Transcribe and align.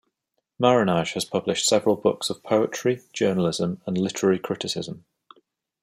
Marinaj 0.59 1.13
has 1.13 1.25
published 1.25 1.63
several 1.67 1.95
books 1.95 2.31
of 2.31 2.41
poetry, 2.41 3.03
journalism, 3.13 3.81
and 3.85 3.99
literary 3.99 4.39
criticism. 4.39 5.05